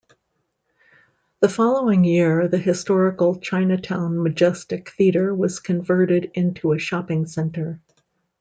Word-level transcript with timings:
The 1.41 1.47
following 1.47 2.03
year, 2.03 2.47
the 2.47 2.57
historical 2.57 3.39
Chinatown 3.39 4.23
Majestic 4.23 4.89
Theatre 4.89 5.31
was 5.35 5.59
converted 5.59 6.31
into 6.33 6.71
a 6.71 6.79
shopping 6.79 7.27
centre. 7.27 7.79